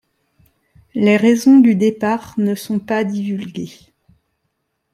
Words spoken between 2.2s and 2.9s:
ne sont